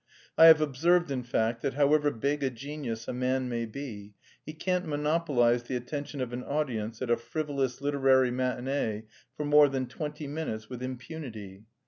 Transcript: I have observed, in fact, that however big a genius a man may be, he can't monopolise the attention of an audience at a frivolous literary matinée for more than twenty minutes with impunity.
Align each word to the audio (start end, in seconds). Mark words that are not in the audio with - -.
I 0.35 0.45
have 0.47 0.61
observed, 0.61 1.11
in 1.11 1.21
fact, 1.21 1.61
that 1.61 1.75
however 1.75 2.09
big 2.09 2.41
a 2.41 2.49
genius 2.49 3.07
a 3.07 3.13
man 3.13 3.47
may 3.47 3.67
be, 3.67 4.15
he 4.43 4.51
can't 4.51 4.87
monopolise 4.87 5.61
the 5.61 5.75
attention 5.75 6.21
of 6.21 6.33
an 6.33 6.43
audience 6.43 7.03
at 7.03 7.11
a 7.11 7.17
frivolous 7.17 7.81
literary 7.81 8.31
matinée 8.31 9.03
for 9.37 9.45
more 9.45 9.69
than 9.69 9.85
twenty 9.85 10.25
minutes 10.25 10.67
with 10.67 10.81
impunity. 10.81 11.65